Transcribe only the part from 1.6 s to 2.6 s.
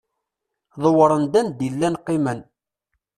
i llan qqimen.